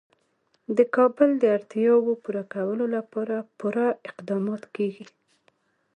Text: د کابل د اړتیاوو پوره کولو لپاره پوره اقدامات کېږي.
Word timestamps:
د 0.77 0.79
کابل 0.95 1.29
د 1.39 1.43
اړتیاوو 1.57 2.13
پوره 2.23 2.43
کولو 2.53 2.85
لپاره 2.95 3.35
پوره 3.59 3.85
اقدامات 4.09 4.63
کېږي. 4.75 5.05